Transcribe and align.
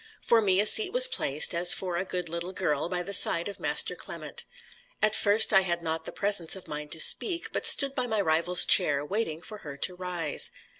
For 0.19 0.41
me 0.41 0.59
a 0.59 0.65
seat 0.65 0.91
was 0.93 1.07
placed, 1.07 1.53
as 1.53 1.75
for 1.75 1.95
a 1.95 2.03
good 2.05 2.27
little 2.27 2.53
girl, 2.53 2.89
by 2.89 3.03
the 3.03 3.13
side 3.13 3.47
of 3.47 3.59
Master 3.59 3.95
Clement. 3.95 4.45
At 4.99 5.15
first 5.15 5.53
I 5.53 5.61
had 5.61 5.83
not 5.83 6.05
the 6.05 6.11
presence 6.11 6.55
of 6.55 6.67
mind 6.67 6.91
to 6.93 6.99
speak, 6.99 7.51
but 7.53 7.67
stood 7.67 7.93
by 7.93 8.07
my 8.07 8.19
rival's 8.19 8.65
chair, 8.65 9.05
waiting 9.05 9.43
for 9.43 9.59
her 9.59 9.77
to 9.77 9.93
rise. 9.95 10.49